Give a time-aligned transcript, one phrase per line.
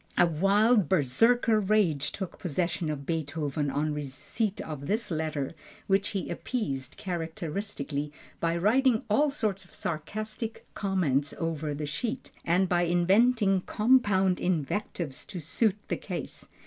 [0.17, 5.53] A wild Berserker rage took possession of Beethoven on receipt of this letter
[5.85, 12.67] which he appeased characteristically by writing all sorts of sarcastic comments over the sheet, and
[12.67, 16.47] by inventing compound invectives to suit the case.